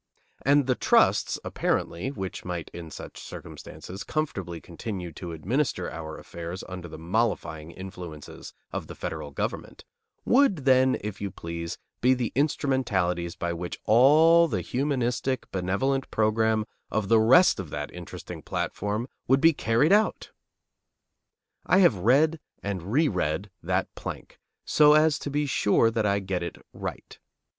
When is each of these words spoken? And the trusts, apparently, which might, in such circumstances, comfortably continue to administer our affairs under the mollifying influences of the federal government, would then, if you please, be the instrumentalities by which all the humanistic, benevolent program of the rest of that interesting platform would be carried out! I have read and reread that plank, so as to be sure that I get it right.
And 0.43 0.65
the 0.65 0.73
trusts, 0.73 1.39
apparently, 1.43 2.09
which 2.09 2.43
might, 2.43 2.71
in 2.73 2.89
such 2.89 3.19
circumstances, 3.19 4.03
comfortably 4.03 4.59
continue 4.59 5.11
to 5.11 5.31
administer 5.31 5.91
our 5.91 6.17
affairs 6.17 6.63
under 6.67 6.87
the 6.87 6.97
mollifying 6.97 7.69
influences 7.69 8.51
of 8.73 8.87
the 8.87 8.95
federal 8.95 9.29
government, 9.29 9.85
would 10.25 10.65
then, 10.65 10.97
if 11.01 11.21
you 11.21 11.29
please, 11.29 11.77
be 12.01 12.15
the 12.15 12.31
instrumentalities 12.33 13.35
by 13.35 13.53
which 13.53 13.79
all 13.85 14.47
the 14.47 14.61
humanistic, 14.61 15.45
benevolent 15.51 16.09
program 16.09 16.65
of 16.89 17.07
the 17.07 17.19
rest 17.19 17.59
of 17.59 17.69
that 17.69 17.93
interesting 17.93 18.41
platform 18.41 19.07
would 19.27 19.39
be 19.41 19.53
carried 19.53 19.93
out! 19.93 20.31
I 21.67 21.77
have 21.77 21.93
read 21.97 22.39
and 22.63 22.91
reread 22.91 23.51
that 23.61 23.93
plank, 23.93 24.39
so 24.65 24.93
as 24.95 25.19
to 25.19 25.29
be 25.29 25.45
sure 25.45 25.91
that 25.91 26.07
I 26.07 26.17
get 26.17 26.41
it 26.41 26.57
right. 26.73 27.19